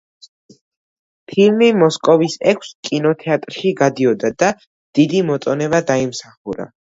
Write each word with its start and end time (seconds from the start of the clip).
ფილმი 1.33 1.67
მოსკოვის 1.81 2.37
ექვს 2.53 2.71
კინოთეატრში 2.89 3.75
გადიოდა 3.83 4.33
და 4.45 4.51
დიდი 5.01 5.23
მოწონება 5.29 5.85
დაიმსახურა. 5.93 6.69